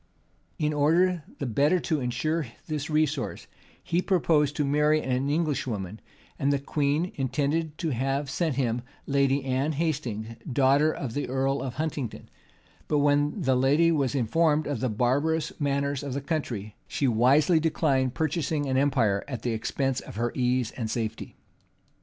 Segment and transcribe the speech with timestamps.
[0.57, 3.45] In order the better to insure this resource,
[3.83, 6.01] he purposed to marry an English woman;
[6.39, 11.61] and the queen intended to have sent him Lady Anne Hastings; daughter of the earl
[11.61, 12.29] of Huntingdon:
[12.87, 17.59] but when the lady was informed of the barbarous manners of the country, she wisely
[17.59, 21.35] declined purchasing an empire at the expense of her ease and safety.